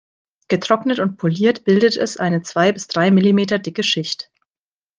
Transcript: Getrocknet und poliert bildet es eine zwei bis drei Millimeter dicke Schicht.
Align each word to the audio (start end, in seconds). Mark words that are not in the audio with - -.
Getrocknet 0.47 0.97
und 0.97 1.17
poliert 1.17 1.63
bildet 1.63 1.95
es 1.95 2.17
eine 2.17 2.41
zwei 2.41 2.71
bis 2.71 2.87
drei 2.87 3.11
Millimeter 3.11 3.59
dicke 3.59 3.83
Schicht. 3.83 4.31